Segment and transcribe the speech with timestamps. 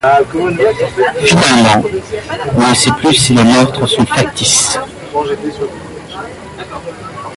[1.23, 1.87] Finalement,
[2.55, 4.79] on ne sait plus si les meurtres sont factices.